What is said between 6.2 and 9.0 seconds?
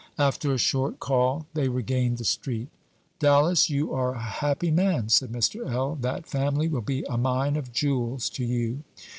family will be a mine of jewels to you."